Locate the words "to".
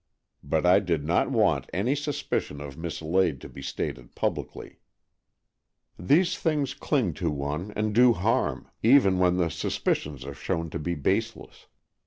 3.41-3.47, 7.13-7.29, 10.71-10.79